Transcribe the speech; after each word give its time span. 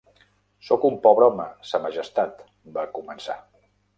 "Soc 0.67 0.87
un 0.89 0.95
pobre 1.03 1.27
home, 1.31 1.45
sa 1.71 1.81
Majestat", 1.85 2.43
va 2.79 2.89
començar. 2.99 3.39